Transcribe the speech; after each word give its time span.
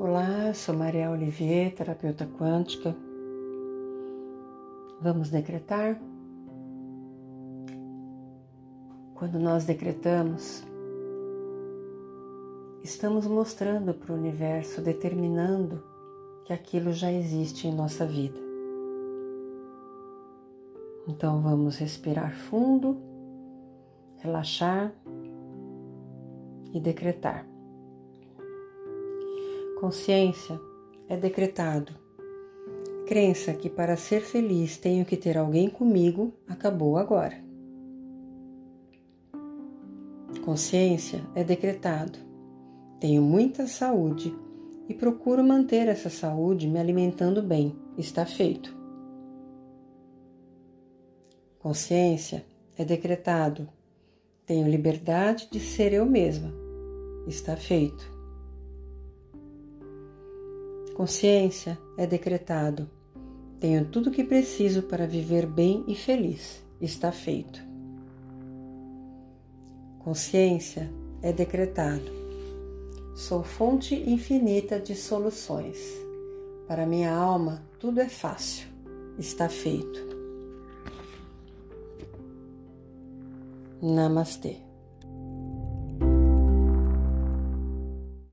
Olá, 0.00 0.54
sou 0.54 0.76
Maria 0.76 1.10
Olivier, 1.10 1.74
terapeuta 1.74 2.24
quântica. 2.24 2.94
Vamos 5.02 5.28
decretar? 5.28 6.00
Quando 9.16 9.40
nós 9.40 9.64
decretamos, 9.64 10.62
estamos 12.84 13.26
mostrando 13.26 13.92
para 13.92 14.12
o 14.12 14.16
universo, 14.16 14.80
determinando 14.80 15.82
que 16.44 16.52
aquilo 16.52 16.92
já 16.92 17.10
existe 17.10 17.66
em 17.66 17.74
nossa 17.74 18.06
vida. 18.06 18.38
Então 21.08 21.42
vamos 21.42 21.76
respirar 21.76 22.36
fundo, 22.36 23.02
relaxar 24.18 24.94
e 26.72 26.78
decretar. 26.78 27.57
Consciência 29.80 30.60
é 31.08 31.16
decretado. 31.16 31.92
Crença 33.06 33.54
que 33.54 33.70
para 33.70 33.96
ser 33.96 34.22
feliz 34.22 34.76
tenho 34.76 35.04
que 35.04 35.16
ter 35.16 35.38
alguém 35.38 35.70
comigo 35.70 36.34
acabou 36.48 36.96
agora. 36.96 37.40
Consciência 40.44 41.24
é 41.32 41.44
decretado. 41.44 42.18
Tenho 42.98 43.22
muita 43.22 43.68
saúde 43.68 44.36
e 44.88 44.94
procuro 44.94 45.44
manter 45.44 45.86
essa 45.86 46.10
saúde 46.10 46.66
me 46.66 46.80
alimentando 46.80 47.40
bem. 47.40 47.78
Está 47.96 48.26
feito. 48.26 48.76
Consciência 51.60 52.44
é 52.76 52.84
decretado. 52.84 53.68
Tenho 54.44 54.68
liberdade 54.68 55.48
de 55.48 55.60
ser 55.60 55.92
eu 55.92 56.04
mesma. 56.04 56.52
Está 57.28 57.56
feito. 57.56 58.17
Consciência 60.98 61.78
é 61.96 62.08
decretado. 62.08 62.90
Tenho 63.60 63.84
tudo 63.84 64.10
o 64.10 64.12
que 64.12 64.24
preciso 64.24 64.82
para 64.82 65.06
viver 65.06 65.46
bem 65.46 65.84
e 65.86 65.94
feliz. 65.94 66.60
Está 66.80 67.12
feito. 67.12 67.60
Consciência 70.00 70.90
é 71.22 71.32
decretado. 71.32 72.10
Sou 73.14 73.44
fonte 73.44 73.94
infinita 73.94 74.80
de 74.80 74.96
soluções. 74.96 75.78
Para 76.66 76.84
minha 76.84 77.14
alma, 77.14 77.62
tudo 77.78 78.00
é 78.00 78.08
fácil. 78.08 78.66
Está 79.20 79.48
feito. 79.48 80.04
Namastê. 83.80 84.67